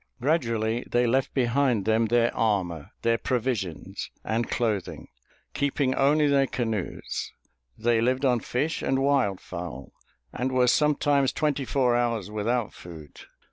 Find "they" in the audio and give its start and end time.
0.89-1.05, 7.77-8.01